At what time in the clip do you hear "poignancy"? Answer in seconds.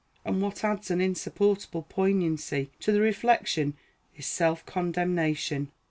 1.83-2.71